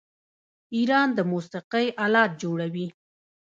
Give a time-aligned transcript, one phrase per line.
[0.75, 2.87] ایران د موسیقۍ الات جوړوي.